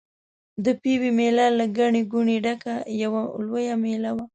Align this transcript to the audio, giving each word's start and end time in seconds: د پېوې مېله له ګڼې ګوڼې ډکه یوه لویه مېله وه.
د 0.63 0.65
پېوې 0.81 1.11
مېله 1.17 1.45
له 1.57 1.65
ګڼې 1.77 2.01
ګوڼې 2.11 2.37
ډکه 2.45 2.75
یوه 3.03 3.21
لویه 3.45 3.75
مېله 3.83 4.11
وه. 4.15 4.25